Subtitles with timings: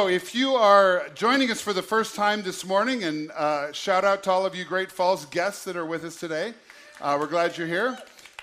[0.00, 4.04] So if you are joining us for the first time this morning, and uh, shout
[4.04, 6.54] out to all of you Great Falls guests that are with us today,
[7.00, 7.98] uh, we're glad you're here.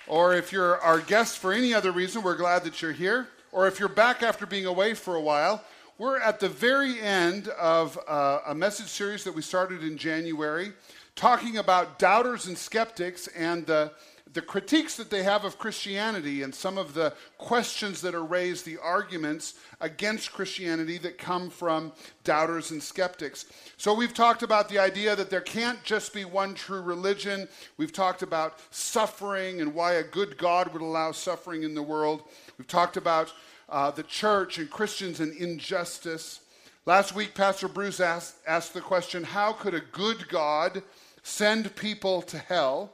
[0.05, 3.29] Or if you're our guest for any other reason, we're glad that you're here.
[3.53, 5.63] Or if you're back after being away for a while,
[5.97, 10.73] we're at the very end of uh, a message series that we started in January,
[11.15, 13.93] talking about doubters and skeptics and the
[14.35, 18.65] the critiques that they have of Christianity and some of the questions that are raised,
[18.65, 21.93] the arguments against Christianity that come from
[22.25, 23.45] doubters and skeptics.
[23.77, 27.47] So, we've talked about the idea that there can't just be one true religion.
[27.77, 32.23] We've talked about suffering and why a good God would allow suffering in the world.
[32.57, 33.33] We've talked about
[33.69, 36.41] uh, the church and Christians and injustice.
[36.85, 40.83] Last week, Pastor Bruce asked, asked the question how could a good God
[41.23, 42.91] send people to hell?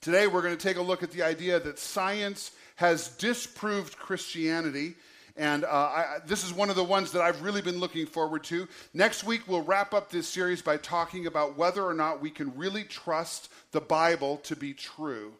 [0.00, 4.94] Today, we're going to take a look at the idea that science has disproved Christianity.
[5.36, 8.42] And uh, I, this is one of the ones that I've really been looking forward
[8.44, 8.66] to.
[8.94, 12.56] Next week, we'll wrap up this series by talking about whether or not we can
[12.56, 15.34] really trust the Bible to be true.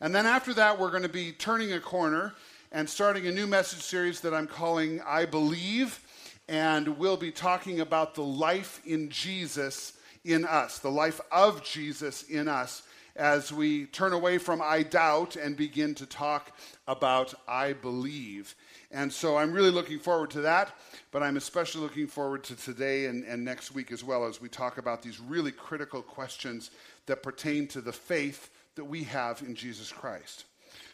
[0.00, 2.34] And then after that, we're going to be turning a corner
[2.72, 6.00] and starting a new message series that I'm calling I Believe.
[6.48, 9.92] And we'll be talking about the life in Jesus
[10.24, 12.82] in us, the life of Jesus in us
[13.16, 18.54] as we turn away from I doubt and begin to talk about I believe.
[18.90, 20.72] And so I'm really looking forward to that,
[21.12, 24.48] but I'm especially looking forward to today and, and next week as well as we
[24.48, 26.70] talk about these really critical questions
[27.06, 30.44] that pertain to the faith that we have in Jesus Christ.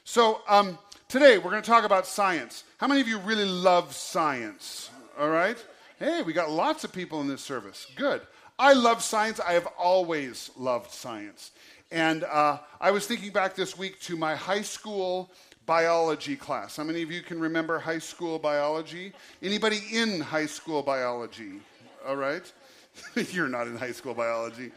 [0.05, 0.79] So um,
[1.09, 2.65] today we're going to talk about science.
[2.79, 4.91] How many of you really love science?
[5.19, 5.57] All right?
[5.99, 7.87] Hey, we got lots of people in this service.
[7.97, 8.21] Good.
[8.59, 9.41] I love science.
[9.41, 11.51] I have always loved science.
[11.91, 15.31] And uh, I was thinking back this week to my high school
[15.67, 16.77] biology class.
[16.77, 19.13] How many of you can remember high school biology?
[19.43, 21.61] Anybody in high school biology?
[22.07, 22.53] All right.
[23.15, 24.73] You're not in high school biology.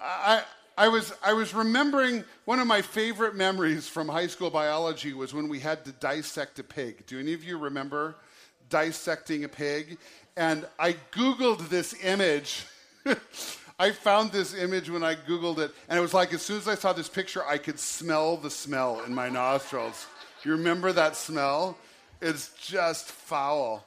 [0.00, 0.42] I,
[0.76, 5.32] I, was, I was remembering one of my favorite memories from high school biology was
[5.32, 7.06] when we had to dissect a pig.
[7.06, 8.16] Do any of you remember
[8.68, 9.98] dissecting a pig?
[10.36, 12.66] And I Googled this image
[13.78, 16.68] I found this image when I Googled it, and it was like as soon as
[16.68, 20.06] I saw this picture, I could smell the smell in my nostrils.
[20.44, 21.76] You remember that smell?
[22.22, 23.84] It's just foul.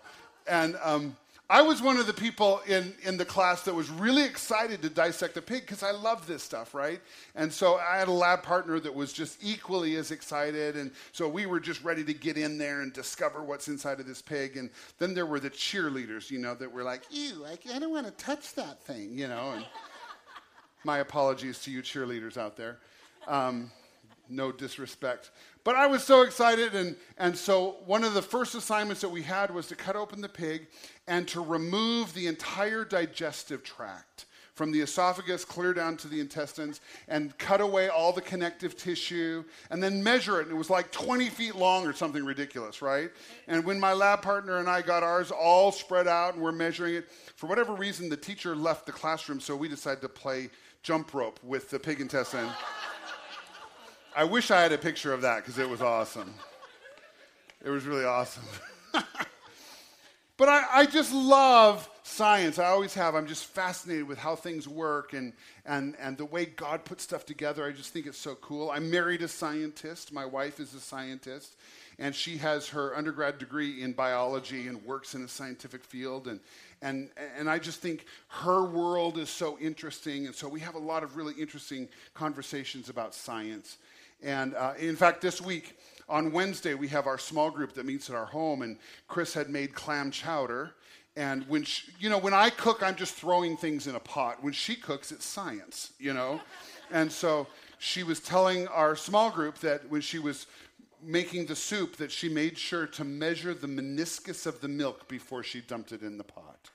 [0.48, 1.16] And um,
[1.52, 4.90] I was one of the people in, in the class that was really excited to
[4.90, 7.02] dissect a pig because I love this stuff, right?
[7.34, 10.76] And so I had a lab partner that was just equally as excited.
[10.76, 14.06] And so we were just ready to get in there and discover what's inside of
[14.06, 14.58] this pig.
[14.58, 17.92] And then there were the cheerleaders, you know, that were like, ew, I, I don't
[17.92, 19.54] want to touch that thing, you know.
[19.56, 19.66] And
[20.84, 22.78] my apologies to you cheerleaders out there.
[23.28, 23.72] Um,
[24.30, 25.32] no disrespect.
[25.64, 29.22] But I was so excited, and, and so one of the first assignments that we
[29.22, 30.68] had was to cut open the pig
[31.10, 36.82] and to remove the entire digestive tract from the esophagus clear down to the intestines
[37.08, 40.44] and cut away all the connective tissue and then measure it.
[40.44, 43.10] And it was like 20 feet long or something ridiculous, right?
[43.48, 46.96] And when my lab partner and I got ours all spread out and we're measuring
[46.96, 50.50] it, for whatever reason, the teacher left the classroom, so we decided to play
[50.84, 52.50] jump rope with the pig intestine.
[54.14, 56.34] I wish I had a picture of that because it was awesome.
[57.64, 58.44] It was really awesome.
[60.40, 62.60] but I, I, just love science.
[62.60, 63.14] I always have.
[63.14, 65.34] I'm just fascinated with how things work and,
[65.66, 67.66] and, and the way God puts stuff together.
[67.66, 68.72] I just think it's so cool.
[68.72, 70.14] I married a scientist.
[70.14, 71.58] My wife is a scientist.
[72.00, 76.30] And she has her undergrad degree in biology and works in a scientific field.
[76.30, 76.40] And,
[76.82, 80.26] and, and I just think her world is so interesting.
[80.26, 83.78] And so we have a lot of really interesting conversations about science.
[84.24, 88.10] And uh, in fact, this week, on Wednesday, we have our small group that meets
[88.10, 90.72] at our home, and Chris had made clam chowder.
[91.16, 94.44] And when she, you know, when I cook, I'm just throwing things in a pot.
[94.44, 96.42] When she cooks, it's science, you know.
[96.92, 97.48] and so
[97.78, 100.48] she was telling our small group that when she was
[101.02, 105.44] making the soup, that she made sure to measure the meniscus of the milk before
[105.44, 106.70] she dumped it in the pot.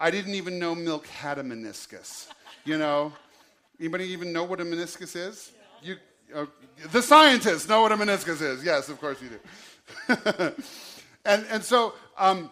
[0.00, 2.28] I didn't even know milk had a meniscus.
[2.64, 3.12] You know,
[3.78, 5.52] anybody even know what a meniscus is?
[5.82, 5.96] You
[6.34, 6.46] uh,
[6.92, 8.64] the scientists know what a meniscus is.
[8.64, 9.38] Yes, of course you do.
[11.24, 12.50] and, and so, um,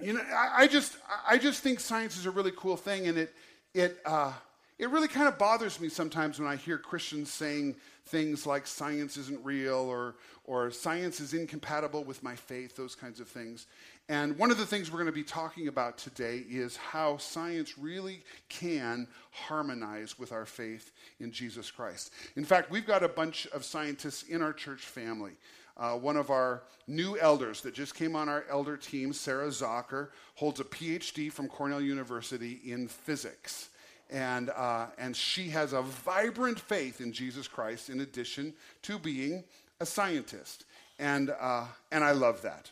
[0.00, 0.96] you know, I, I, just,
[1.28, 3.34] I just think science is a really cool thing, and it,
[3.74, 4.32] it, uh,
[4.78, 7.76] it really kind of bothers me sometimes when I hear Christians saying
[8.06, 13.20] things like science isn't real or, or science is incompatible with my faith, those kinds
[13.20, 13.66] of things.
[14.08, 17.78] And one of the things we're going to be talking about today is how science
[17.78, 22.12] really can harmonize with our faith in Jesus Christ.
[22.36, 25.32] In fact, we've got a bunch of scientists in our church family.
[25.76, 30.08] Uh, one of our new elders that just came on our elder team, Sarah Zocker,
[30.34, 33.70] holds a PhD from Cornell University in physics.
[34.12, 39.42] And, uh, and she has a vibrant faith in Jesus Christ in addition to being
[39.80, 40.66] a scientist.
[40.98, 42.70] And, uh, and I love that.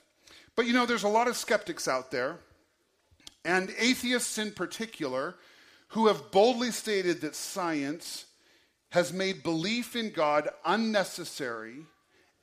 [0.55, 2.37] But you know, there's a lot of skeptics out there,
[3.45, 5.37] and atheists in particular,
[5.89, 8.27] who have boldly stated that science
[8.91, 11.87] has made belief in God unnecessary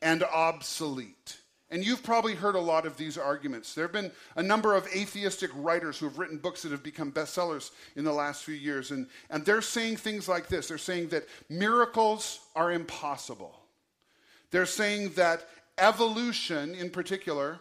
[0.01, 1.38] and obsolete.
[1.69, 3.73] And you've probably heard a lot of these arguments.
[3.73, 7.11] There have been a number of atheistic writers who have written books that have become
[7.11, 8.91] bestsellers in the last few years.
[8.91, 13.53] And, and they're saying things like this they're saying that miracles are impossible.
[14.51, 15.45] They're saying that
[15.77, 17.59] evolution, in particular,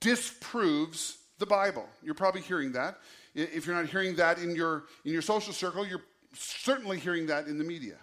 [0.00, 1.86] disproves the Bible.
[2.02, 2.98] You're probably hearing that.
[3.34, 6.04] If you're not hearing that in your, in your social circle, you're
[6.34, 7.96] certainly hearing that in the media.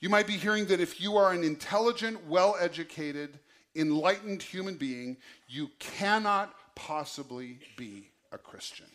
[0.00, 3.40] You might be hearing that if you are an intelligent, well educated,
[3.76, 5.16] enlightened human being,
[5.48, 8.86] you cannot possibly be a Christian.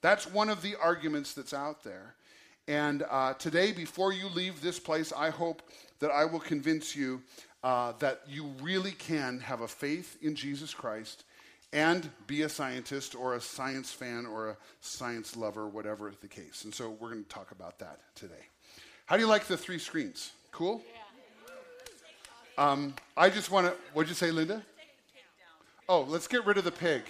[0.00, 2.14] That's one of the arguments that's out there.
[2.66, 5.62] And uh, today, before you leave this place, I hope
[6.00, 7.22] that I will convince you
[7.62, 11.24] uh, that you really can have a faith in Jesus Christ
[11.72, 16.64] and be a scientist or a science fan or a science lover, whatever the case.
[16.64, 18.46] And so we're going to talk about that today.
[19.06, 20.32] How do you like the three screens?
[20.52, 20.82] Cool?
[22.56, 24.62] Um, I just want to, what'd you say, Linda?
[25.88, 27.02] Oh, let's get rid of the pig.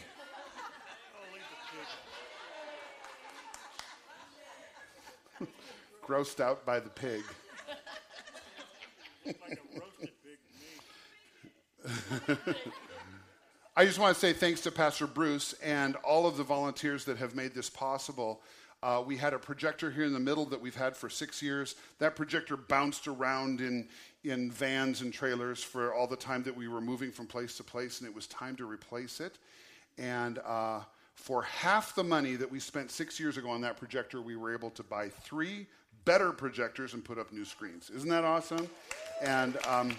[6.07, 7.23] Grossed out by the pig.
[13.77, 17.19] I just want to say thanks to Pastor Bruce and all of the volunteers that
[17.19, 18.41] have made this possible.
[18.83, 21.75] Uh, we had a projector here in the middle that we've had for six years.
[21.99, 23.89] That projector bounced around in,
[24.25, 27.63] in vans and trailers for all the time that we were moving from place to
[27.63, 29.39] place, and it was time to replace it.
[29.99, 30.81] And uh,
[31.15, 34.53] for half the money that we spent six years ago on that projector, we were
[34.53, 35.67] able to buy three
[36.05, 37.91] better projectors and put up new screens.
[37.91, 38.69] Isn't that awesome?
[39.23, 39.97] And um,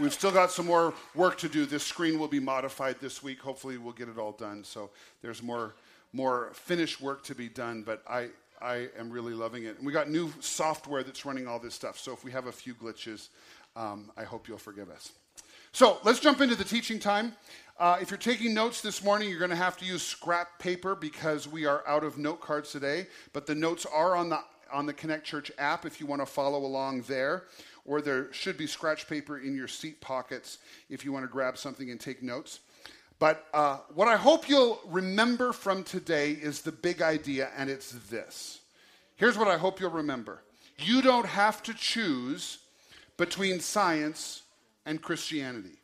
[0.00, 1.64] we've still got some more work to do.
[1.66, 3.40] This screen will be modified this week.
[3.40, 4.64] Hopefully, we'll get it all done.
[4.64, 4.90] So
[5.22, 5.74] there's more
[6.12, 8.28] more finished work to be done, but I,
[8.60, 9.76] I am really loving it.
[9.78, 11.98] And we got new software that's running all this stuff.
[11.98, 13.28] So if we have a few glitches,
[13.76, 15.12] um, I hope you'll forgive us.
[15.72, 17.34] So let's jump into the teaching time.
[17.78, 20.94] Uh, if you're taking notes this morning, you're going to have to use scrap paper
[20.94, 23.06] because we are out of note cards today.
[23.32, 24.40] But the notes are on the
[24.70, 27.44] on the Connect Church app if you want to follow along there.
[27.84, 30.58] Or there should be scratch paper in your seat pockets
[30.90, 32.60] if you want to grab something and take notes.
[33.18, 37.90] But uh, what I hope you'll remember from today is the big idea, and it's
[38.10, 38.60] this.
[39.16, 40.42] Here's what I hope you'll remember
[40.78, 42.58] you don't have to choose
[43.16, 44.42] between science
[44.86, 45.78] and Christianity.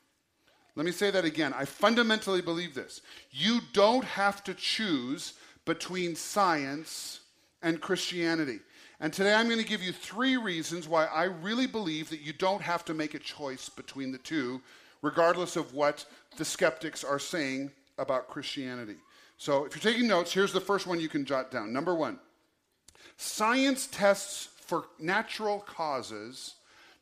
[0.77, 1.53] Let me say that again.
[1.55, 3.01] I fundamentally believe this.
[3.31, 5.35] You don't have to choose
[5.65, 7.21] between science
[7.63, 8.61] and Christianity.
[9.01, 12.33] And today I'm going to give you three reasons why I really believe that you
[12.33, 14.61] don't have to make a choice between the two,
[15.05, 16.07] regardless of what
[16.39, 18.97] the skeptics are saying about Christianity.
[19.37, 21.73] So if you're taking notes, here's the first one you can jot down.
[21.73, 22.19] Number one
[23.19, 26.55] science tests for natural causes,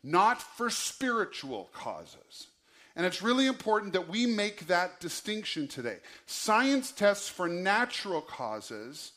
[0.02, 2.48] not for spiritual causes.
[2.96, 5.98] And it's really important that we make that distinction today.
[6.26, 9.12] Science tests for natural causes,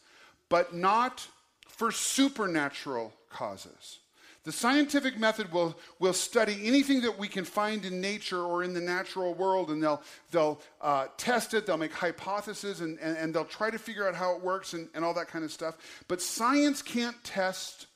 [0.48, 1.28] but not
[1.68, 4.00] for supernatural causes.
[4.46, 8.76] The scientific method will, will study anything that we can find in nature or in
[8.76, 13.34] the natural world, and they'll, they'll uh, test it, they'll make hypotheses, and, and, and,
[13.34, 15.78] they'll try to figure out how it works and, and all that kind of stuff.
[16.08, 17.88] But science can't test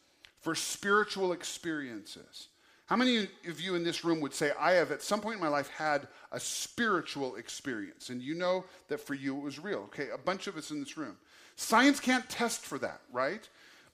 [0.42, 2.48] for spiritual experiences.
[2.88, 5.42] How many of you in this room would say, I have at some point in
[5.42, 8.10] my life had a spiritual experience?
[8.10, 9.82] And you know that for you it was real.
[9.82, 11.16] Okay, a bunch of us in this room.
[11.56, 13.48] Science can't test for that, right?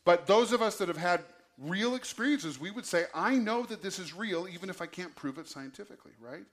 [0.06, 1.22] But those of us that have had
[1.58, 5.16] real experiences, we would say, I know that this is real even if I can't
[5.16, 6.44] prove it scientifically, right?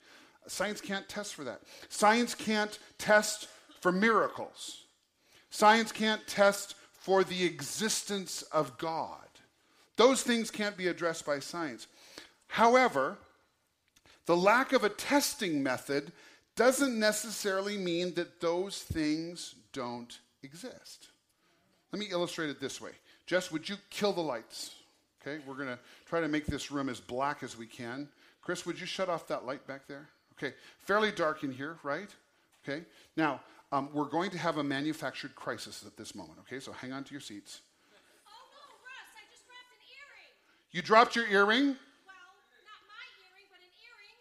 [0.46, 1.62] Science can't test for that.
[1.88, 3.48] Science can't test
[3.80, 4.84] for miracles.
[5.50, 9.18] Science can't test for the existence of God.
[9.96, 11.86] Those things can't be addressed by science.
[12.46, 13.18] However,
[14.26, 16.12] the lack of a testing method
[16.54, 21.08] doesn't necessarily mean that those things don't exist.
[21.92, 22.92] Let me illustrate it this way.
[23.26, 24.74] Jess, would you kill the lights?
[25.24, 28.08] Okay, we're going to try to make this room as black as we can.
[28.40, 30.08] Chris, would you shut off that light back there?
[30.36, 32.10] Okay, fairly dark in here, right?
[32.66, 32.82] Okay,
[33.16, 36.58] now um, we're going to have a manufactured crisis at this moment, okay?
[36.58, 37.60] So hang on to your seats.
[38.26, 40.32] Oh no, Russ, I just dropped an earring.
[40.72, 41.66] You dropped your earring?
[41.66, 41.76] Well,
[42.66, 44.16] not my earring, but an earring.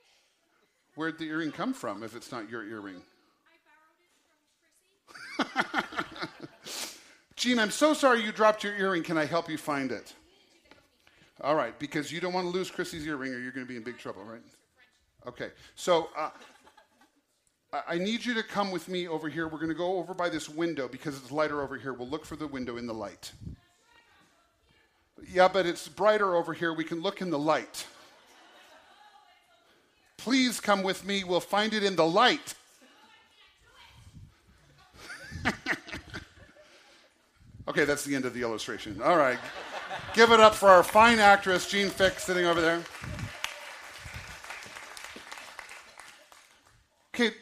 [0.95, 3.01] Where'd the earring come from if it's not your earring?
[3.47, 4.11] I borrowed it
[5.49, 6.97] from Chrissy.
[7.35, 9.01] Jean, I'm so sorry you dropped your earring.
[9.01, 10.13] Can I help you find it?
[11.43, 13.75] All right, because you don't want to lose Chrissy's earring or you're going to be
[13.77, 14.41] in big trouble, right?
[15.27, 16.29] Okay, so uh,
[17.73, 19.47] I- I need you to come with me over here.
[19.47, 21.93] We're going to go over by this window because it's lighter over here.
[21.93, 23.31] We'll look for the window in the light.
[25.31, 26.73] Yeah, but it's brighter over here.
[26.73, 27.85] We can look in the light.
[30.17, 31.23] Please come with me.
[31.23, 32.53] We'll find it in the light.
[37.67, 39.01] okay, that's the end of the illustration.
[39.01, 39.39] All right.
[40.13, 42.81] Give it up for our fine actress, Jean Fick, sitting over there.
[47.15, 47.33] Okay,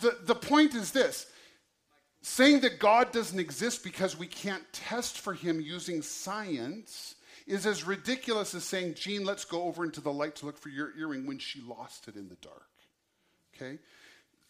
[0.00, 1.26] the, the point is this
[2.22, 7.84] saying that God doesn't exist because we can't test for him using science is as
[7.84, 11.26] ridiculous as saying, Jean, let's go over into the light to look for your earring
[11.26, 12.68] when she lost it in the dark.
[13.54, 13.78] Okay?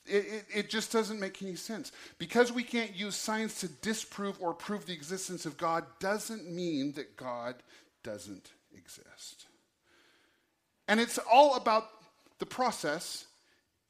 [0.08, 1.92] It, it, it just doesn't make any sense.
[2.18, 6.92] Because we can't use science to disprove or prove the existence of God doesn't mean
[6.92, 7.56] that God
[8.02, 9.46] doesn't exist.
[10.88, 11.88] And it's all about
[12.38, 13.26] the process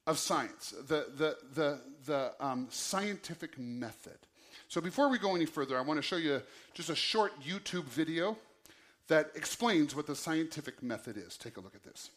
[0.07, 4.17] of science, the, the, the, the um, scientific method.
[4.69, 6.41] So before we go any further, I want to show you
[6.73, 8.37] just a short YouTube video
[9.07, 11.37] that explains what the scientific method is.
[11.37, 12.11] Take a look at this.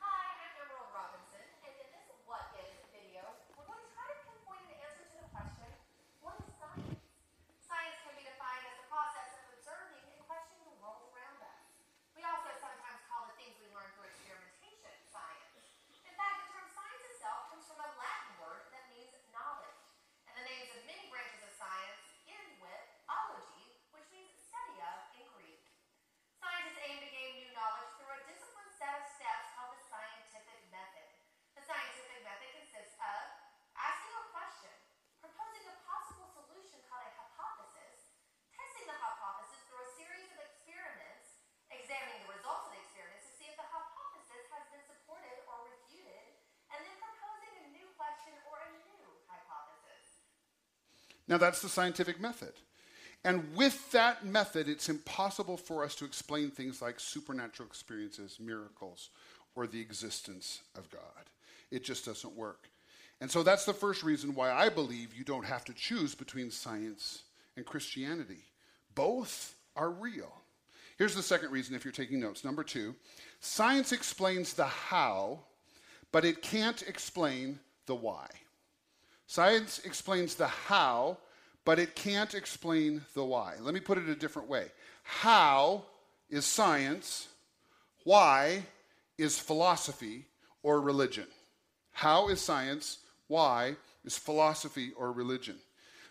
[0.00, 3.20] Hi, I'm Emerald Robinson, and in this What Is video,
[3.52, 5.68] we're going to try to pinpoint an answer to the question,
[6.24, 7.04] what is science?
[7.60, 11.60] Science can be defined as the process of observing and questioning the world around us.
[12.16, 15.52] We also sometimes call the things we learn through experimentation science.
[16.08, 19.76] In fact, the term science itself comes from a Latin word that means knowledge.
[20.24, 24.98] And the names of many branches of science end with ology, which means study of
[25.14, 25.62] in Greek.
[26.42, 30.58] Scientists aim to gain new knowledge through a disciplined set of steps called the scientific
[30.74, 31.06] method.
[31.54, 33.22] The scientific method consists of
[33.78, 34.74] asking a question,
[35.22, 38.18] proposing a possible solution called a hypothesis,
[38.58, 43.34] testing the hypothesis through a series of experiments, examining the results of the experiments to
[43.38, 46.34] see if the hypothesis has been supported or refuted,
[46.74, 50.26] and then proposing a new question or a new hypothesis.
[51.28, 52.52] Now, that's the scientific method.
[53.24, 59.08] And with that method, it's impossible for us to explain things like supernatural experiences, miracles,
[59.54, 61.30] or the existence of God.
[61.70, 62.68] It just doesn't work.
[63.20, 66.50] And so that's the first reason why I believe you don't have to choose between
[66.50, 67.22] science
[67.56, 68.44] and Christianity.
[68.94, 70.32] Both are real.
[70.98, 72.44] Here's the second reason if you're taking notes.
[72.44, 72.94] Number two,
[73.40, 75.40] science explains the how,
[76.12, 78.26] but it can't explain the why.
[79.26, 81.18] Science explains the how,
[81.64, 83.54] but it can't explain the why.
[83.60, 84.66] Let me put it a different way.
[85.02, 85.84] How
[86.30, 87.28] is science,
[88.04, 88.62] why
[89.18, 90.26] is philosophy
[90.62, 91.26] or religion.
[91.92, 95.56] How is science, why is philosophy or religion.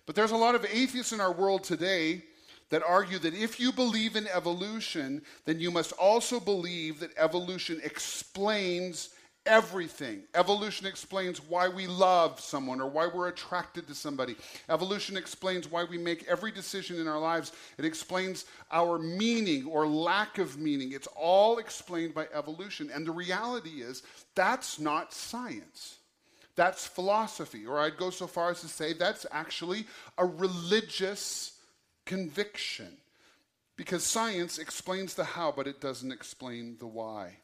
[0.06, 2.24] But there's a lot of atheists in our world today
[2.70, 7.80] that argue that if you believe in evolution, then you must also believe that evolution
[7.84, 9.10] explains
[9.46, 10.24] everything.
[10.36, 14.36] Evolution explains why we love someone or why we're attracted to somebody.
[14.70, 17.52] Evolution explains why we make every decision in our lives.
[17.78, 20.94] It explains our meaning or lack of meaning.
[20.94, 22.90] It's all explained by evolution.
[22.94, 24.04] And the reality is,
[24.36, 25.98] that's not science.
[26.56, 27.66] That's philosophy.
[27.66, 31.58] Or I'd go so far as to say that's actually a religious
[32.06, 32.98] conviction.
[33.76, 37.38] Because science explains the how, but it doesn't explain the why.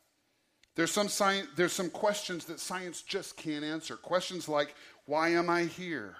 [0.79, 3.97] There's some, science, there's some questions that science just can't answer.
[3.97, 4.73] Questions like,
[5.07, 6.15] why am I here?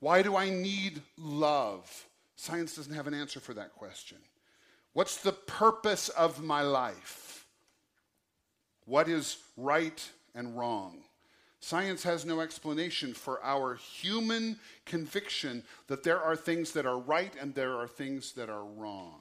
[0.00, 2.08] Why do I need love?
[2.34, 4.18] Science doesn't have an answer for that question.
[4.94, 7.46] What's the purpose of my life?
[8.84, 11.04] What is right and wrong?
[11.60, 17.34] Science has no explanation for our human conviction that there are things that are right
[17.40, 19.20] and there are things that are wrong.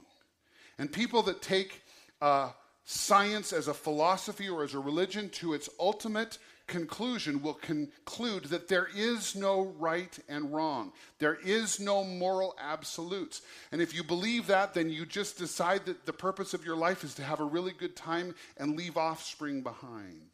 [0.80, 1.84] And people that take
[2.24, 2.50] uh,
[2.86, 8.68] science as a philosophy or as a religion to its ultimate conclusion will conclude that
[8.68, 10.94] there is no right and wrong.
[11.20, 13.42] There is no moral absolutes.
[13.72, 17.04] And if you believe that, then you just decide that the purpose of your life
[17.04, 20.32] is to have a really good time and leave offspring behind.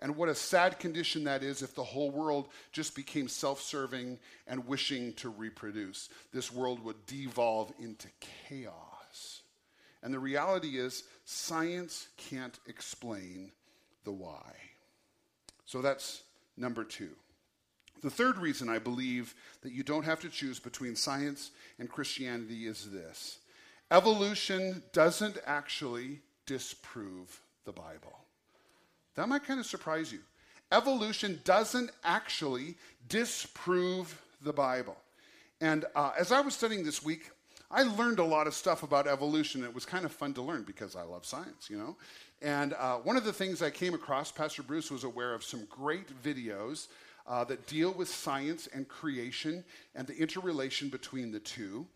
[0.00, 4.18] And what a sad condition that is if the whole world just became self serving
[4.46, 6.10] and wishing to reproduce.
[6.34, 8.08] This world would devolve into
[8.48, 8.85] chaos.
[10.06, 13.50] And the reality is, science can't explain
[14.04, 14.54] the why.
[15.64, 16.22] So that's
[16.56, 17.10] number two.
[18.04, 22.66] The third reason I believe that you don't have to choose between science and Christianity
[22.66, 23.40] is this
[23.90, 28.16] evolution doesn't actually disprove the Bible.
[29.16, 30.20] That might kind of surprise you.
[30.70, 32.76] Evolution doesn't actually
[33.08, 34.98] disprove the Bible.
[35.60, 37.32] And uh, as I was studying this week,
[37.70, 39.64] I learned a lot of stuff about evolution.
[39.64, 41.96] It was kind of fun to learn because I love science, you know?
[42.40, 45.66] And uh, one of the things I came across, Pastor Bruce was aware of some
[45.68, 46.86] great videos
[47.26, 51.86] uh, that deal with science and creation and the interrelation between the two.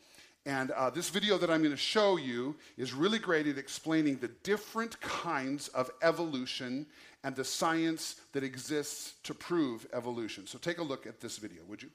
[0.46, 4.16] And uh, this video that I'm going to show you is really great at explaining
[4.16, 6.86] the different kinds of evolution
[7.22, 10.46] and the science that exists to prove evolution.
[10.46, 11.90] So take a look at this video, would you?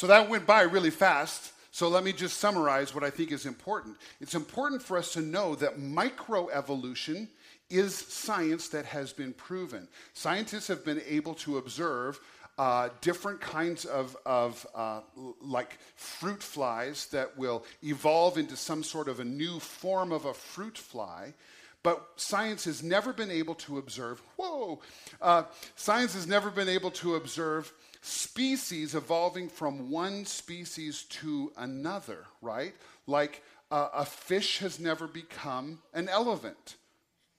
[0.00, 1.52] So that went by really fast.
[1.72, 3.98] So let me just summarize what I think is important.
[4.18, 7.28] It's important for us to know that microevolution
[7.68, 9.88] is science that has been proven.
[10.14, 12.18] Scientists have been able to observe
[12.56, 15.00] uh, different kinds of, of uh,
[15.42, 20.32] like fruit flies that will evolve into some sort of a new form of a
[20.32, 21.34] fruit fly.
[21.82, 24.80] But science has never been able to observe, whoa,
[25.20, 25.44] uh,
[25.76, 27.72] science has never been able to observe
[28.02, 32.74] species evolving from one species to another, right?
[33.06, 36.76] Like uh, a fish has never become an elephant.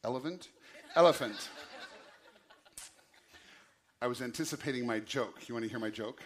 [0.03, 0.49] Elephant?
[0.95, 1.49] Elephant.
[4.01, 5.47] I was anticipating my joke.
[5.47, 6.23] You want to hear my joke?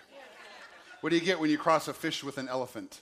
[1.01, 3.01] What do you get when you cross a fish with an elephant?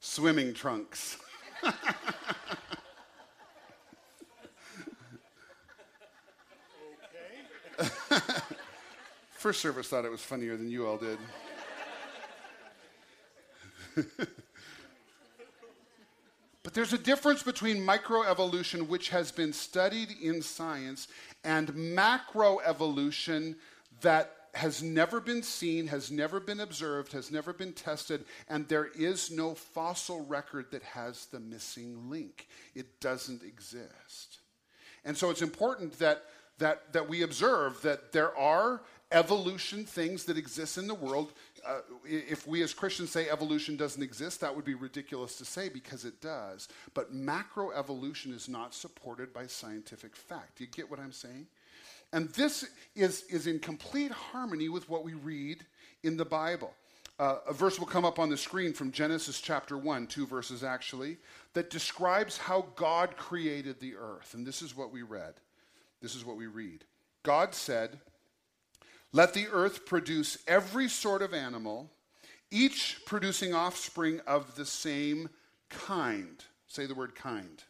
[0.00, 1.18] Swimming trunks.
[9.40, 11.16] First service thought it was funnier than you all did.
[16.62, 21.08] but there's a difference between microevolution, which has been studied in science,
[21.42, 23.54] and macroevolution
[24.02, 28.90] that has never been seen, has never been observed, has never been tested, and there
[28.94, 32.46] is no fossil record that has the missing link.
[32.74, 34.40] It doesn't exist.
[35.02, 36.24] And so it's important that,
[36.58, 41.32] that, that we observe that there are evolution things that exist in the world.
[41.66, 45.68] Uh, if we as Christians say evolution doesn't exist, that would be ridiculous to say
[45.68, 46.68] because it does.
[46.94, 50.58] But macroevolution is not supported by scientific fact.
[50.58, 51.46] Do you get what I'm saying?
[52.12, 55.64] And this is, is in complete harmony with what we read
[56.02, 56.72] in the Bible.
[57.18, 60.64] Uh, a verse will come up on the screen from Genesis chapter 1, two verses
[60.64, 61.18] actually,
[61.52, 64.32] that describes how God created the earth.
[64.32, 65.34] And this is what we read.
[66.00, 66.84] This is what we read.
[67.22, 67.98] God said,
[69.12, 71.90] let the earth produce every sort of animal,
[72.50, 75.28] each producing offspring of the same
[75.68, 76.44] kind.
[76.68, 77.44] Say the word kind.
[77.44, 77.62] kind.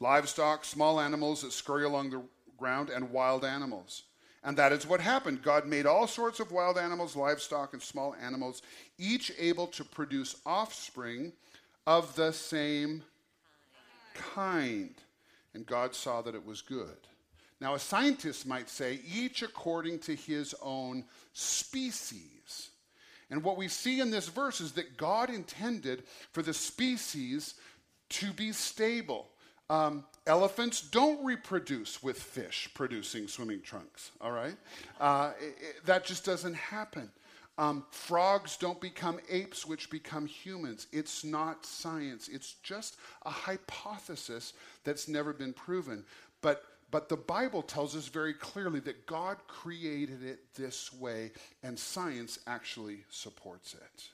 [0.00, 2.22] Livestock, small animals that scurry along the
[2.58, 4.02] ground, and wild animals.
[4.44, 5.42] And that is what happened.
[5.42, 8.62] God made all sorts of wild animals, livestock, and small animals,
[8.98, 11.32] each able to produce offspring
[11.86, 13.02] of the same
[14.14, 14.94] kind.
[15.54, 17.07] And God saw that it was good.
[17.60, 22.70] Now, a scientist might say, each according to his own species.
[23.30, 27.54] And what we see in this verse is that God intended for the species
[28.10, 29.28] to be stable.
[29.70, 34.56] Um, elephants don't reproduce with fish producing swimming trunks, all right?
[34.98, 37.10] Uh, it, it, that just doesn't happen.
[37.58, 40.86] Um, frogs don't become apes, which become humans.
[40.92, 46.04] It's not science, it's just a hypothesis that's never been proven.
[46.40, 51.78] But but the Bible tells us very clearly that God created it this way, and
[51.78, 54.08] science actually supports it.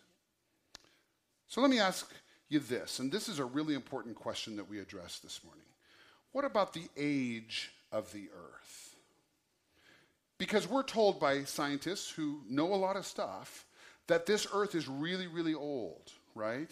[1.46, 2.10] So let me ask
[2.48, 5.64] you this, and this is a really important question that we address this morning.
[6.32, 8.96] What about the age of the earth?
[10.36, 13.66] Because we're told by scientists who know a lot of stuff
[14.08, 16.70] that this earth is really, really old, right?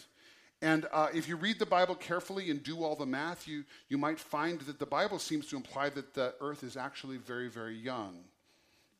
[0.63, 3.97] And uh, if you read the Bible carefully and do all the math, you, you
[3.97, 7.75] might find that the Bible seems to imply that the earth is actually very, very
[7.75, 8.23] young.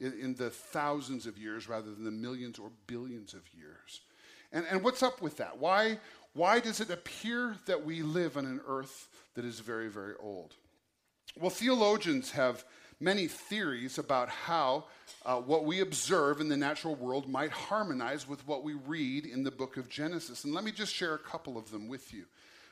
[0.03, 4.01] in, in the thousands of years rather than the millions or billions of years.
[4.51, 5.57] And, and what's up with that?
[5.57, 5.99] Why,
[6.33, 10.55] why does it appear that we live on an earth that is very, very old?
[11.39, 12.65] Well, theologians have
[13.03, 14.85] many theories about how
[15.25, 19.43] uh, what we observe in the natural world might harmonize with what we read in
[19.43, 20.43] the book of Genesis.
[20.43, 22.25] And let me just share a couple of them with you.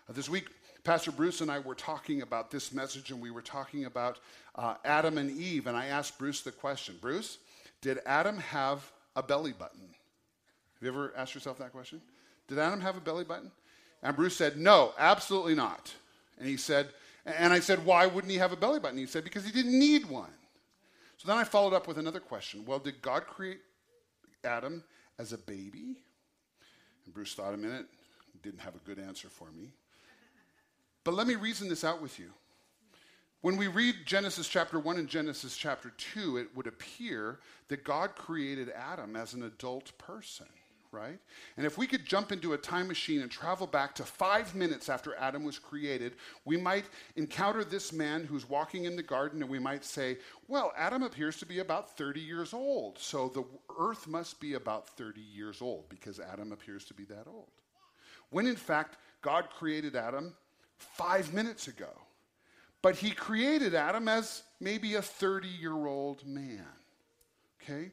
[0.09, 0.49] Uh, this week,
[0.83, 4.19] Pastor Bruce and I were talking about this message, and we were talking about
[4.55, 5.67] uh, Adam and Eve.
[5.67, 7.37] And I asked Bruce the question Bruce,
[7.81, 9.81] did Adam have a belly button?
[9.81, 12.01] Have you ever asked yourself that question?
[12.47, 13.51] Did Adam have a belly button?
[14.01, 15.93] And Bruce said, No, absolutely not.
[16.39, 16.89] And he said,
[17.25, 18.97] and I said, Why wouldn't he have a belly button?
[18.97, 20.33] He said, Because he didn't need one.
[21.17, 22.65] So then I followed up with another question.
[22.65, 23.59] Well, did God create
[24.43, 24.83] Adam
[25.19, 25.97] as a baby?
[27.05, 27.85] And Bruce thought a minute,
[28.41, 29.69] didn't have a good answer for me.
[31.03, 32.31] But let me reason this out with you.
[33.41, 38.15] When we read Genesis chapter 1 and Genesis chapter 2, it would appear that God
[38.15, 40.45] created Adam as an adult person
[40.91, 41.19] right?
[41.57, 44.89] And if we could jump into a time machine and travel back to five minutes
[44.89, 49.49] after Adam was created, we might encounter this man who's walking in the garden and
[49.49, 52.99] we might say, well, Adam appears to be about 30 years old.
[52.99, 53.45] So the
[53.79, 57.47] earth must be about 30 years old because Adam appears to be that old.
[58.29, 60.33] When in fact, God created Adam
[60.77, 61.89] five minutes ago.
[62.81, 66.65] But he created Adam as maybe a 30 year old man.
[67.61, 67.91] Okay?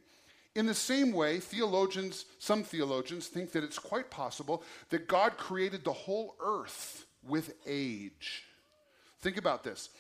[0.59, 5.85] In the same way, theologians, some theologians think that it's quite possible that God created
[5.85, 8.43] the whole earth with age.
[9.21, 9.91] Think about this.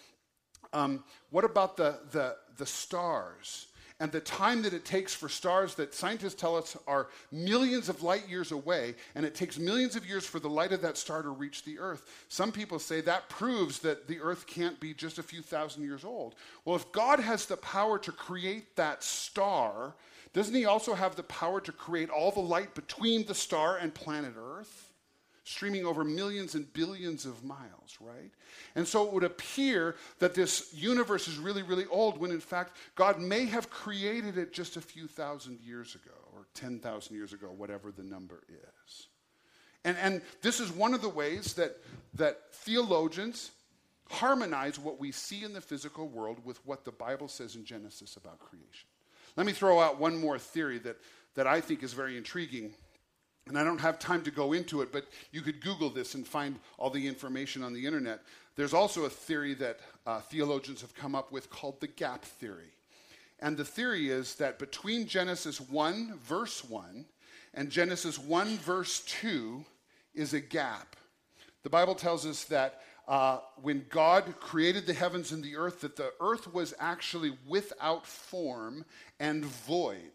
[0.73, 3.68] Um, what about the, the, the stars
[4.01, 8.03] and the time that it takes for stars that scientists tell us are millions of
[8.03, 11.23] light years away, and it takes millions of years for the light of that star
[11.23, 12.25] to reach the earth?
[12.29, 16.05] Some people say that proves that the earth can't be just a few thousand years
[16.05, 16.35] old.
[16.64, 19.94] Well, if God has the power to create that star,
[20.33, 23.95] doesn't he also have the power to create all the light between the star and
[23.95, 24.93] planet Earth?
[25.45, 28.31] Streaming over millions and billions of miles, right?
[28.75, 32.77] And so it would appear that this universe is really, really old when in fact
[32.95, 37.47] God may have created it just a few thousand years ago or 10,000 years ago,
[37.47, 39.07] whatever the number is.
[39.85, 41.79] And, and this is one of the ways that,
[42.14, 43.51] that theologians
[44.11, 48.17] harmonize what we see in the physical world with what the Bible says in Genesis
[48.17, 48.88] about creation.
[49.38, 50.96] Let me throw out one more theory that,
[51.37, 52.74] that I think is very intriguing.
[53.46, 56.27] And I don't have time to go into it, but you could Google this and
[56.27, 58.24] find all the information on the internet.
[58.57, 62.72] There's also a theory that uh, theologians have come up with called the gap theory.
[63.38, 67.05] And the theory is that between Genesis 1, verse 1,
[67.55, 69.64] and Genesis 1, verse 2,
[70.14, 70.96] is a gap.
[71.62, 75.97] The Bible tells us that uh, when God created the heavens and the earth, that
[75.97, 78.85] the earth was actually without form
[79.18, 80.12] and void.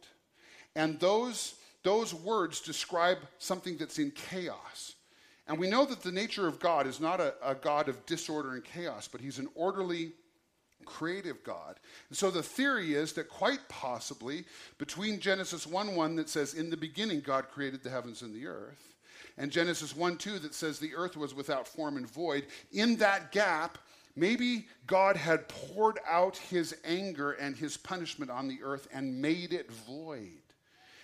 [0.76, 4.94] And those, those words describe something that's in chaos.
[5.48, 8.54] And we know that the nature of God is not a, a God of disorder
[8.54, 10.14] and chaos, but He's an orderly,
[10.86, 11.80] creative God.
[12.10, 14.46] And so the theory is that quite possibly
[14.78, 18.46] between Genesis 1 1 that says, In the beginning, God created the heavens and the
[18.46, 18.94] earth,
[19.38, 23.32] and Genesis 1 2 that says the earth was without form and void, in that
[23.32, 23.78] gap,
[24.16, 29.54] maybe God had poured out his anger and his punishment on the earth and made
[29.54, 30.44] it void.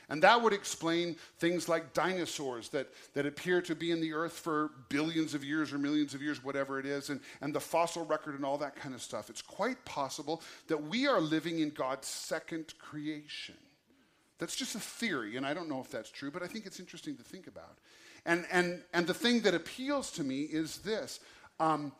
[0.10, 4.34] And that would explain things like dinosaurs that, that appear to be in the earth
[4.34, 8.06] for billions of years or millions of years, whatever it is, and, and the fossil
[8.06, 9.30] record and all that kind of stuff.
[9.30, 13.56] It's quite possible that we are living in God's second creation.
[14.40, 16.80] That's just a theory, and I don't know if that's true, but I think it's
[16.80, 17.78] interesting to think about.
[18.30, 21.20] And, and, and the thing that appeals to me is this
[21.60, 21.92] um,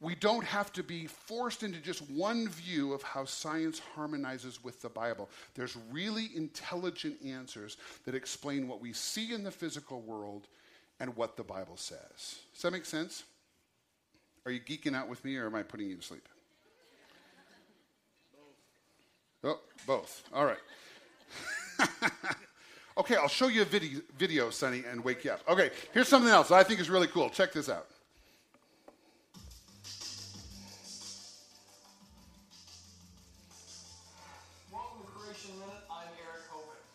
[0.00, 4.80] we don't have to be forced into just one view of how science harmonizes with
[4.82, 5.28] the Bible.
[5.56, 10.46] There's really intelligent answers that explain what we see in the physical world
[11.00, 12.38] and what the Bible says.
[12.52, 13.24] Does that make sense?
[14.46, 16.28] Are you geeking out with me or am I putting you to sleep?
[19.42, 19.58] Oh,
[19.88, 20.22] both.
[20.32, 20.58] All right.
[22.96, 25.42] Okay, I'll show you a video, video, Sonny, and wake you up.
[25.48, 27.28] Okay, here's something else I think is really cool.
[27.28, 27.90] Check this out.
[34.70, 35.82] Welcome to Creation Minute.
[35.90, 36.86] I'm Eric Hovind.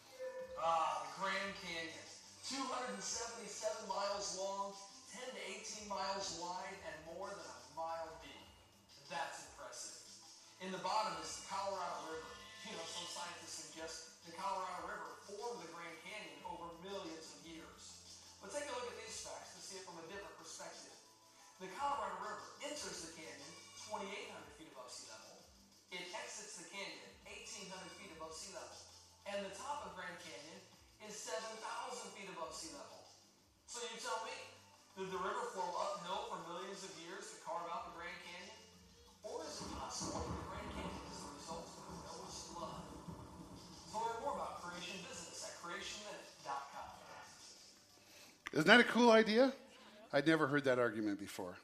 [0.63, 2.07] Ah, the Grand Canyon.
[2.47, 4.71] 277 miles long,
[5.11, 8.47] 10 to 18 miles wide, and more than a mile deep.
[9.11, 9.99] That's impressive.
[10.63, 12.31] In the bottom is the Colorado River.
[12.71, 15.08] You know, some scientists suggest the Colorado River
[21.59, 23.51] The Colorado River enters the canyon
[23.91, 24.07] 2,800
[24.55, 25.43] feet above sea level.
[25.91, 28.79] It exits the canyon 1,800 feet above sea level.
[29.27, 30.63] And the top of Grand Canyon
[31.03, 31.59] is 7,000
[32.15, 33.03] feet above sea level.
[33.67, 34.39] So you tell me,
[34.95, 38.55] did the river flow uphill for millions of years to carve out the Grand Canyon?
[39.27, 42.87] Or is it possible that the Grand Canyon is the result of Noah's flood?
[42.87, 47.03] To learn more about creation, visit us at creationminute.com.
[48.55, 49.51] Isn't that a cool idea?
[50.11, 51.57] I'd never heard that argument before.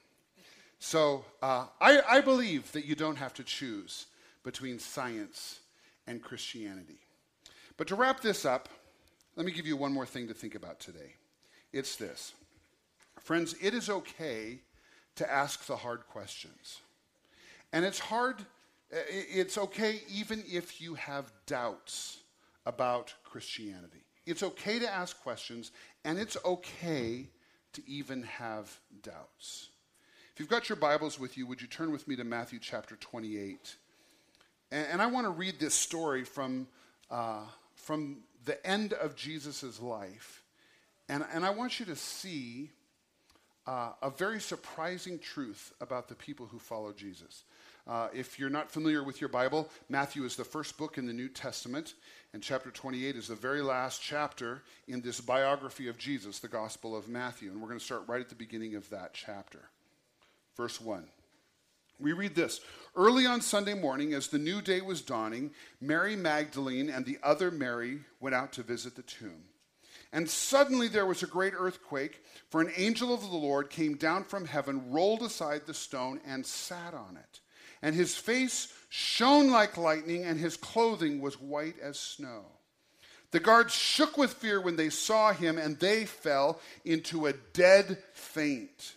[0.80, 4.06] So uh, I, I believe that you don't have to choose
[4.44, 5.60] between science
[6.06, 7.00] and Christianity.
[7.78, 8.70] But to wrap this up,
[9.36, 11.14] let me give you one more thing to think about today.
[11.74, 12.34] It's this.
[13.20, 14.60] Friends, it is okay
[15.16, 16.82] to ask the hard questions.
[17.74, 18.46] And it's hard,
[18.92, 22.20] it's okay even if you have doubts
[22.66, 24.04] about Christianity.
[24.26, 25.72] It's okay to ask questions,
[26.04, 27.28] and it's okay
[27.76, 29.70] to even have doubts.
[30.34, 32.96] If you've got your Bibles with you, would you turn with me to Matthew chapter
[32.98, 33.76] 28?
[34.72, 36.68] And, and I want to read this story from,
[37.10, 37.44] uh,
[37.76, 40.44] from the end of Jesus' life.
[41.08, 42.72] And, and I want you to see
[43.68, 47.44] uh, a very surprising truth about the people who follow Jesus.
[47.88, 51.14] Uh, if you're not familiar with your Bible, Matthew is the first book in the
[51.14, 51.94] New Testament,
[52.36, 56.94] and chapter 28 is the very last chapter in this biography of Jesus, the Gospel
[56.94, 57.50] of Matthew.
[57.50, 59.70] And we're going to start right at the beginning of that chapter.
[60.58, 61.06] Verse 1.
[61.98, 62.60] We read this
[62.94, 67.52] Early on Sunday morning, as the new day was dawning, Mary Magdalene and the other
[67.52, 69.46] Mary went out to visit the tomb.
[70.12, 74.26] And suddenly there was a great earthquake, for an angel of the Lord came down
[74.26, 77.40] from heaven, rolled aside the stone, and sat on it.
[77.82, 82.46] And his face shone like lightning, and his clothing was white as snow.
[83.32, 88.02] The guards shook with fear when they saw him, and they fell into a dead
[88.14, 88.96] faint.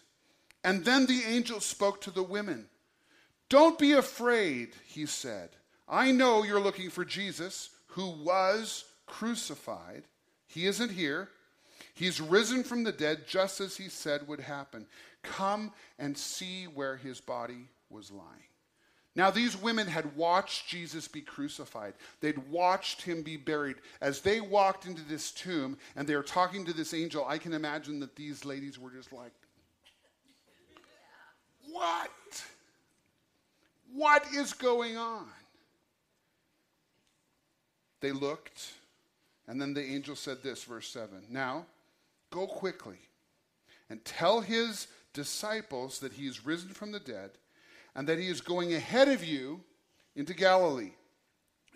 [0.63, 2.69] And then the angel spoke to the women.
[3.49, 5.51] Don't be afraid, he said.
[5.89, 10.05] I know you're looking for Jesus, who was crucified.
[10.47, 11.29] He isn't here.
[11.95, 14.87] He's risen from the dead, just as he said would happen.
[15.25, 18.49] Come and see where his body was lying.
[19.17, 21.95] Now, these women had watched Jesus be crucified.
[22.21, 23.77] They'd watched him be buried.
[24.01, 27.53] As they walked into this tomb and they were talking to this angel, I can
[27.53, 29.33] imagine that these ladies were just like,
[31.71, 32.45] What?
[33.93, 35.27] What is going on?
[38.01, 38.75] They looked
[39.49, 41.67] and then the angel said this, verse 7 Now,
[42.31, 42.99] go quickly
[43.89, 47.31] and tell his disciples that he is risen from the dead
[47.95, 49.61] and that he is going ahead of you
[50.15, 50.93] into Galilee.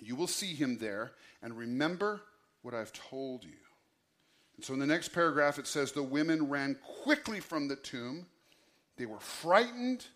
[0.01, 2.23] You will see him there and remember
[2.63, 3.51] what I've told you.
[4.57, 8.27] And so in the next paragraph, it says the women ran quickly from the tomb.
[8.97, 10.07] They were frightened,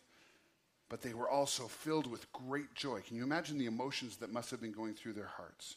[0.88, 3.00] but they were also filled with great joy.
[3.00, 5.76] Can you imagine the emotions that must have been going through their hearts?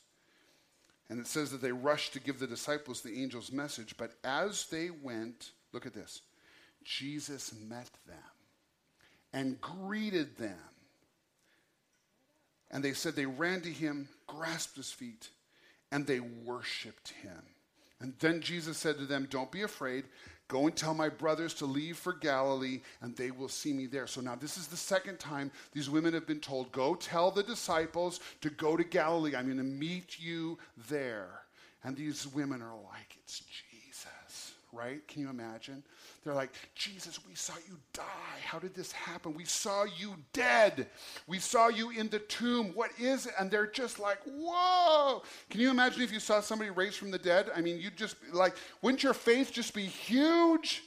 [1.09, 3.95] And it says that they rushed to give the disciples the angel's message.
[3.97, 6.21] But as they went, look at this
[6.83, 8.17] Jesus met them
[9.33, 10.57] and greeted them.
[12.71, 15.29] And they said they ran to him, grasped his feet,
[15.91, 17.41] and they worshiped him.
[17.99, 20.05] And then Jesus said to them, Don't be afraid.
[20.47, 24.07] Go and tell my brothers to leave for Galilee, and they will see me there.
[24.07, 27.43] So now, this is the second time these women have been told, Go tell the
[27.43, 29.35] disciples to go to Galilee.
[29.35, 30.57] I'm going to meet you
[30.89, 31.29] there.
[31.83, 33.68] And these women are like, It's Jesus,
[34.71, 35.05] right?
[35.07, 35.83] Can you imagine?
[36.23, 38.03] They're like, Jesus, we saw you die.
[38.43, 39.33] How did this happen?
[39.33, 40.87] We saw you dead.
[41.27, 42.71] We saw you in the tomb.
[42.75, 43.33] What is it?
[43.39, 45.23] And they're just like, whoa.
[45.49, 47.49] Can you imagine if you saw somebody raised from the dead?
[47.55, 50.83] I mean, you'd just like, wouldn't your faith just be huge?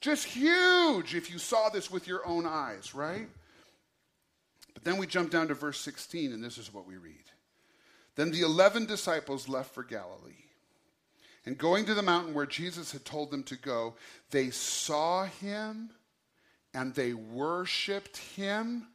[0.00, 3.28] Just huge if you saw this with your own eyes, right?
[4.74, 7.24] But then we jump down to verse 16, and this is what we read.
[8.16, 10.43] Then the 11 disciples left for Galilee.
[11.46, 13.94] And going to the mountain where Jesus had told them to go,
[14.30, 15.90] they saw him
[16.72, 18.86] and they worshiped him.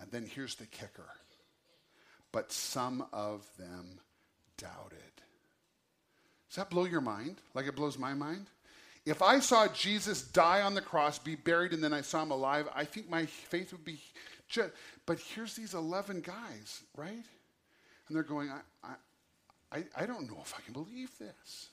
[0.00, 1.08] And then here's the kicker.
[2.30, 4.00] But some of them
[4.56, 4.98] doubted.
[6.48, 8.46] Does that blow your mind like it blows my mind?
[9.04, 12.30] If I saw Jesus die on the cross, be buried, and then I saw him
[12.30, 13.98] alive, I think my faith would be
[14.48, 14.70] just.
[15.06, 17.12] But here's these 11 guys, right?
[17.12, 18.50] And they're going,
[18.84, 18.94] I,
[19.72, 21.68] I, I don't know if I can believe this.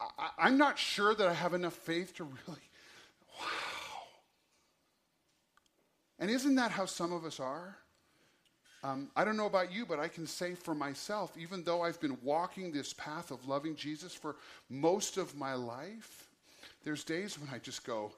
[0.00, 2.62] I, am not sure that I have enough faith to really,
[3.38, 3.46] wow.
[6.18, 7.76] And isn't that how some of us are?
[8.82, 12.00] Um, I don't know about you, but I can say for myself, even though I've
[12.00, 14.36] been walking this path of loving Jesus for
[14.70, 16.28] most of my life,
[16.82, 18.12] there's days when I just go,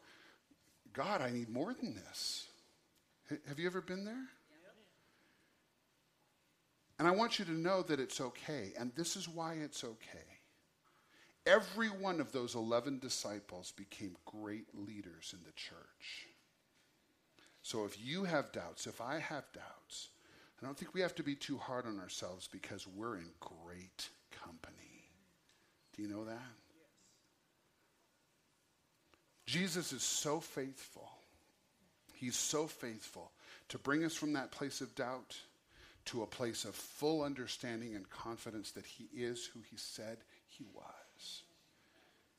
[0.93, 2.47] God, I need more than this.
[3.31, 4.29] H- have you ever been there?
[6.99, 8.73] And I want you to know that it's okay.
[8.79, 10.32] And this is why it's okay.
[11.47, 16.27] Every one of those 11 disciples became great leaders in the church.
[17.63, 20.09] So if you have doubts, if I have doubts,
[20.61, 24.09] I don't think we have to be too hard on ourselves because we're in great
[24.45, 25.05] company.
[25.97, 26.39] Do you know that?
[29.47, 31.11] Jesus is so faithful.
[32.15, 33.33] He's so faithful
[33.69, 35.37] to bring us from that place of doubt
[36.07, 40.65] to a place of full understanding and confidence that He is who He said He
[40.75, 40.85] was.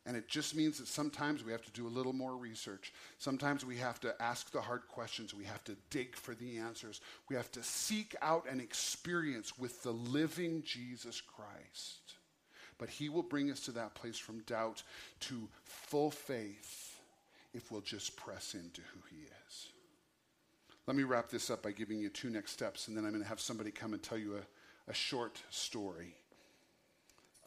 [0.05, 2.91] And it just means that sometimes we have to do a little more research.
[3.19, 5.33] Sometimes we have to ask the hard questions.
[5.33, 6.99] We have to dig for the answers.
[7.29, 12.15] We have to seek out an experience with the living Jesus Christ.
[12.77, 14.83] But He will bring us to that place from doubt
[15.21, 16.99] to full faith
[17.53, 19.67] if we'll just press into who He is.
[20.85, 23.23] Let me wrap this up by giving you two next steps, and then I'm going
[23.23, 26.17] to have somebody come and tell you a, a short story.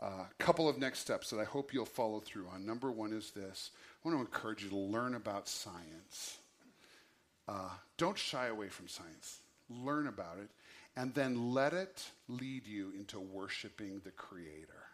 [0.01, 2.67] A uh, couple of next steps that I hope you'll follow through on.
[2.67, 3.71] Number one is this
[4.05, 6.39] I want to encourage you to learn about science.
[7.49, 10.51] Uh, don't shy away from science, learn about it,
[10.97, 14.87] and then let it lead you into worshiping the Creator.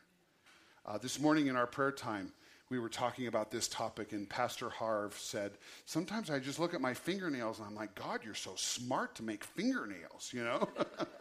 [0.85, 2.33] Uh, this morning in our prayer time,
[2.72, 5.52] we were talking about this topic, and Pastor Harv said,
[5.85, 9.22] Sometimes I just look at my fingernails and I'm like, God, you're so smart to
[9.22, 10.66] make fingernails, you know?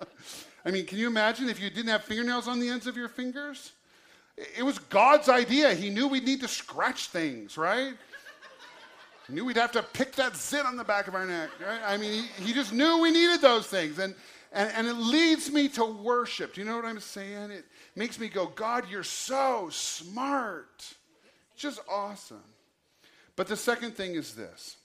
[0.65, 3.09] I mean, can you imagine if you didn't have fingernails on the ends of your
[3.09, 3.73] fingers?
[4.37, 5.73] It was God's idea.
[5.73, 7.95] He knew we'd need to scratch things, right?
[9.27, 11.81] He knew we'd have to pick that zit on the back of our neck, right?
[11.85, 13.99] I mean, he, he just knew we needed those things.
[13.99, 14.15] And,
[14.53, 16.53] and, and it leads me to worship.
[16.53, 17.51] Do you know what I'm saying?
[17.51, 17.65] It
[17.97, 20.95] makes me go, God, you're so smart
[21.61, 22.43] just awesome.
[23.35, 24.77] But the second thing is this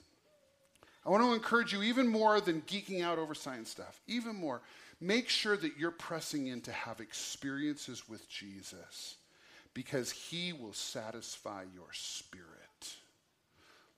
[1.05, 4.61] I want to encourage you even more than geeking out over science stuff, even more.
[5.01, 9.17] Make sure that you're pressing in to have experiences with Jesus
[9.75, 12.47] because he will satisfy your spirit.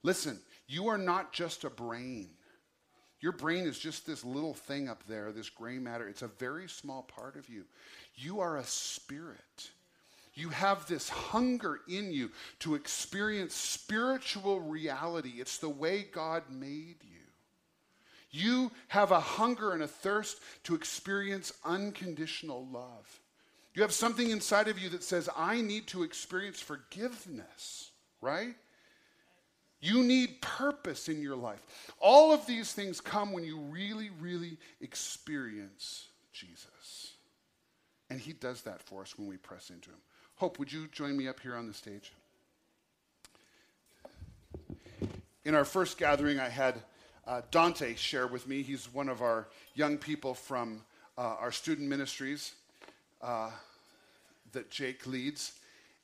[0.03, 2.31] Listen, you are not just a brain.
[3.21, 6.09] Your brain is just this little thing up there, this gray matter.
[6.09, 7.65] It's a very small part of you.
[8.17, 9.71] You are a spirit.
[10.39, 15.33] You have this hunger in you to experience spiritual reality.
[15.39, 17.19] It's the way God made you.
[18.31, 23.21] You have a hunger and a thirst to experience unconditional love.
[23.75, 28.55] You have something inside of you that says, I need to experience forgiveness, right?
[29.81, 31.63] You need purpose in your life.
[31.99, 37.15] All of these things come when you really, really experience Jesus.
[38.09, 39.99] And He does that for us when we press into Him.
[40.39, 42.13] Hope, would you join me up here on the stage?
[45.45, 46.77] In our first gathering, I had
[47.27, 48.63] uh, Dante share with me.
[48.63, 50.83] He's one of our young people from
[51.17, 52.53] uh, our student ministries
[53.21, 53.51] uh,
[54.53, 55.55] that Jake leads.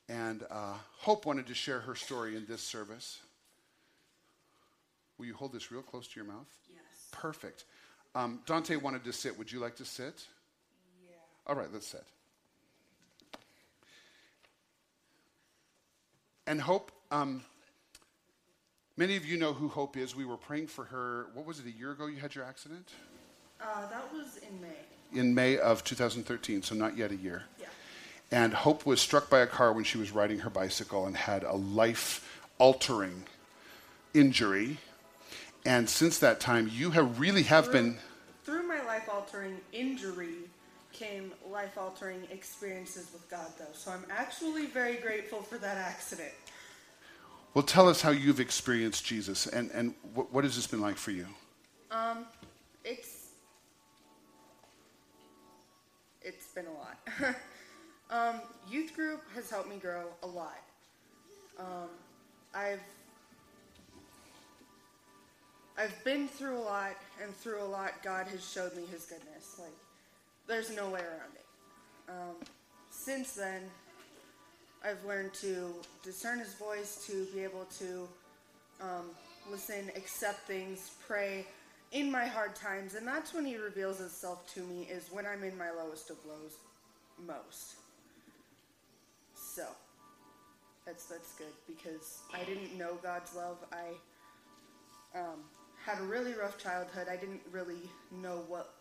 [0.08, 3.20] And uh, Hope wanted to share her story in this service.
[5.16, 6.48] Will you hold this real close to your mouth?
[6.68, 6.82] Yes.
[7.12, 7.66] Perfect.
[8.16, 9.38] Um, Dante wanted to sit.
[9.38, 10.26] Would you like to sit?
[11.06, 11.14] Yeah.
[11.46, 12.04] All right, let's sit.
[16.46, 17.42] And Hope, um,
[18.96, 20.14] many of you know who Hope is.
[20.14, 21.26] We were praying for her.
[21.34, 22.90] What was it, a year ago you had your accident?
[23.60, 25.18] Uh, that was in May.
[25.18, 27.44] In May of 2013, so not yet a year.
[27.58, 27.66] Yeah.
[28.30, 31.44] And Hope was struck by a car when she was riding her bicycle and had
[31.44, 33.24] a life altering
[34.12, 34.78] injury.
[35.64, 37.98] And since that time, you have really have through, been.
[38.44, 40.34] Through my life altering injury
[40.94, 43.74] came life altering experiences with God, though.
[43.74, 46.32] So I'm actually very grateful for that accident.
[47.52, 50.96] Well, tell us how you've experienced Jesus and, and what, what has this been like
[50.96, 51.26] for you?
[51.90, 52.24] Um,
[52.84, 53.28] it's
[56.22, 57.36] it's been a lot.
[58.10, 60.58] um, youth group has helped me grow a lot.
[61.58, 61.90] Um,
[62.54, 62.80] I've
[65.76, 69.56] I've been through a lot, and through a lot, God has showed me His goodness.
[69.60, 69.72] Like
[70.46, 71.46] there's no way around it.
[72.08, 72.36] Um,
[72.90, 73.62] since then,
[74.84, 78.08] I've learned to discern His voice, to be able to
[78.80, 79.10] um,
[79.50, 81.46] listen, accept things, pray
[81.92, 84.86] in my hard times, and that's when He reveals Himself to me.
[84.90, 86.56] Is when I'm in my lowest of lows,
[87.26, 87.76] most.
[89.34, 89.66] So
[90.84, 93.56] that's that's good because I didn't know God's love.
[93.72, 95.40] I um,
[95.84, 97.06] had a really rough childhood.
[97.10, 98.73] I didn't really know what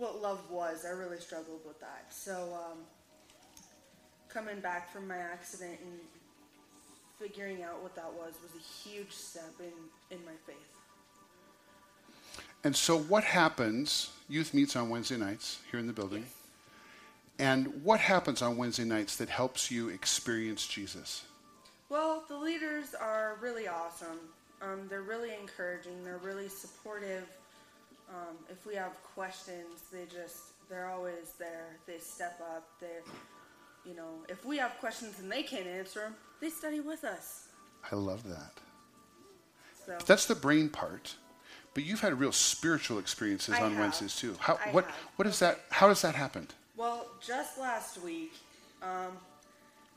[0.00, 0.86] what love was.
[0.86, 2.06] I really struggled with that.
[2.08, 2.78] So um,
[4.28, 6.00] coming back from my accident and
[7.18, 10.56] figuring out what that was was a huge step in, in my faith.
[12.64, 14.10] And so, what happens?
[14.28, 16.22] Youth meets on Wednesday nights here in the building.
[16.22, 16.34] Yes.
[17.38, 21.24] And what happens on Wednesday nights that helps you experience Jesus?
[21.88, 24.18] Well, the leaders are really awesome.
[24.60, 26.04] Um, they're really encouraging.
[26.04, 27.26] They're really supportive.
[28.10, 30.38] Um, if we have questions, they just
[30.68, 31.76] they're always there.
[31.86, 32.66] They step up.
[32.80, 32.86] They,
[33.88, 37.48] you know, if we have questions and they can't answer them, they study with us.
[37.90, 38.52] I love that.
[39.86, 39.96] so.
[40.06, 41.14] That's the brain part.
[41.72, 43.80] But you've had real spiritual experiences I on have.
[43.80, 44.36] Wednesdays too.
[44.40, 44.94] How I what have.
[45.16, 46.48] what is that how does that happen?
[46.76, 48.32] Well, just last week,
[48.82, 49.12] um,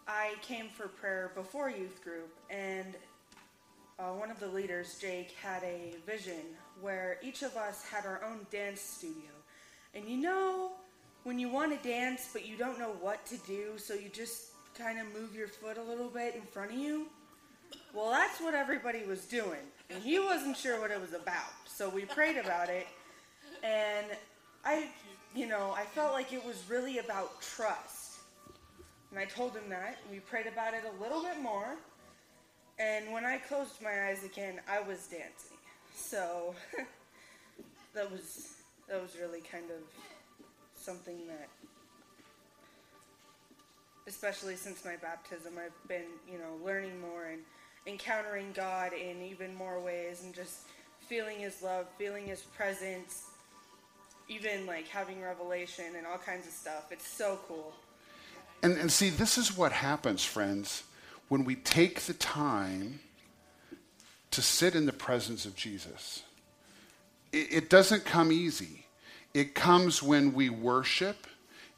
[0.07, 2.93] I came for prayer before youth group, and
[3.99, 6.41] uh, one of the leaders, Jake, had a vision
[6.81, 9.31] where each of us had our own dance studio.
[9.93, 10.71] And you know,
[11.23, 14.47] when you want to dance but you don't know what to do, so you just
[14.77, 17.07] kind of move your foot a little bit in front of you?
[17.93, 19.59] Well, that's what everybody was doing.
[19.89, 21.53] And he wasn't sure what it was about.
[21.65, 22.87] So we prayed about it.
[23.63, 24.07] And
[24.65, 24.87] I,
[25.35, 28.17] you know, I felt like it was really about trust.
[29.11, 29.99] And I told him that.
[30.11, 31.75] We prayed about it a little bit more.
[32.79, 35.57] And when I closed my eyes again, I was dancing.
[35.95, 36.55] So
[37.93, 38.53] that was
[38.89, 39.81] that was really kind of
[40.75, 41.47] something that
[44.07, 47.41] especially since my baptism I've been, you know, learning more and
[47.85, 50.61] encountering God in even more ways and just
[51.07, 53.27] feeling his love, feeling his presence,
[54.27, 56.91] even like having revelation and all kinds of stuff.
[56.91, 57.73] It's so cool.
[58.61, 60.83] And and see this is what happens, friends,
[61.33, 62.99] when we take the time
[64.29, 66.21] to sit in the presence of Jesus.
[67.31, 68.85] It, it doesn't come easy.
[69.33, 71.25] It comes when we worship.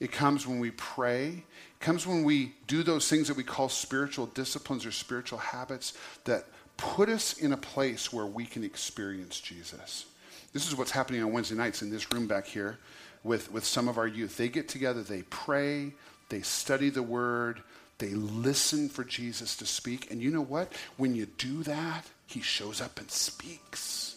[0.01, 1.27] It comes when we pray.
[1.29, 5.93] It comes when we do those things that we call spiritual disciplines or spiritual habits
[6.25, 10.03] that put us in a place where we can experience Jesus.
[10.51, 12.77] This is what's happening on Wednesday nights in this room back here
[13.23, 14.35] with, with some of our youth.
[14.35, 15.93] They get together, they pray,
[16.27, 17.63] they study the word,
[17.97, 20.11] they listen for Jesus to speak.
[20.11, 20.71] And you know what?
[20.97, 24.15] When you do that, he shows up and speaks.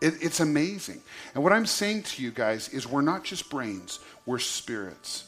[0.00, 1.02] It, it's amazing.
[1.34, 5.24] And what I'm saying to you guys is we're not just brains, we're spirits.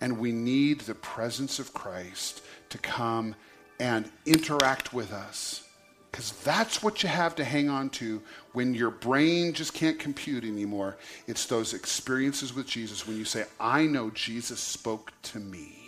[0.00, 3.34] And we need the presence of Christ to come
[3.80, 5.64] and interact with us.
[6.10, 8.22] Because that's what you have to hang on to
[8.52, 10.96] when your brain just can't compute anymore.
[11.26, 15.87] It's those experiences with Jesus when you say, I know Jesus spoke to me.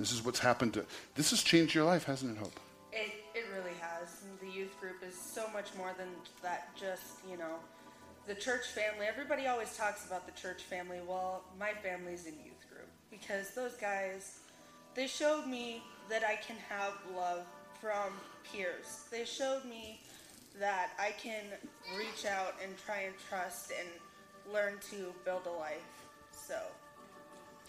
[0.00, 2.58] This is what's happened to this has changed your life, hasn't it, Hope?
[2.90, 4.22] It, it really has.
[4.40, 6.08] The youth group is so much more than
[6.42, 7.56] that, just, you know,
[8.26, 9.06] the church family.
[9.06, 11.00] Everybody always talks about the church family.
[11.06, 14.38] Well, my family's in youth group because those guys,
[14.94, 17.44] they showed me that I can have love
[17.78, 18.14] from
[18.50, 19.04] peers.
[19.10, 20.00] They showed me
[20.58, 21.44] that I can
[21.98, 23.88] reach out and try and trust and
[24.50, 25.99] learn to build a life.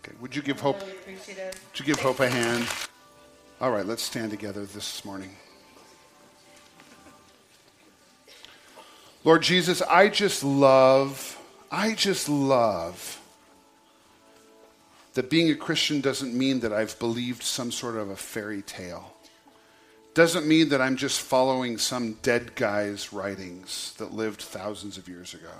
[0.03, 0.15] Okay.
[0.19, 1.61] Would you give Hope really appreciative.
[1.71, 2.67] would you give Hope a hand?
[3.59, 5.35] All right, let's stand together this morning.
[9.23, 11.39] Lord Jesus, I just love,
[11.69, 13.21] I just love
[15.13, 19.13] that being a Christian doesn't mean that I've believed some sort of a fairy tale.
[20.15, 25.35] Doesn't mean that I'm just following some dead guy's writings that lived thousands of years
[25.35, 25.51] ago.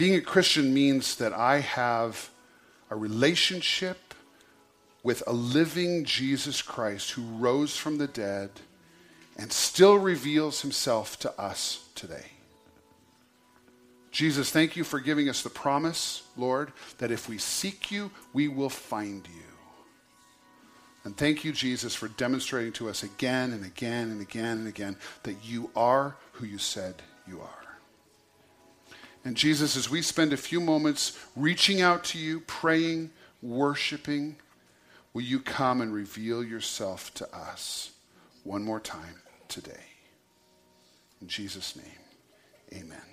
[0.00, 2.30] Being a Christian means that I have
[2.88, 4.14] a relationship
[5.02, 8.48] with a living Jesus Christ who rose from the dead
[9.36, 12.24] and still reveals himself to us today.
[14.10, 18.48] Jesus, thank you for giving us the promise, Lord, that if we seek you, we
[18.48, 19.42] will find you.
[21.04, 24.96] And thank you, Jesus, for demonstrating to us again and again and again and again
[25.24, 26.94] that you are who you said
[27.28, 27.59] you are.
[29.24, 33.10] And Jesus, as we spend a few moments reaching out to you, praying,
[33.42, 34.36] worshiping,
[35.12, 37.90] will you come and reveal yourself to us
[38.44, 39.84] one more time today?
[41.20, 43.09] In Jesus' name, amen.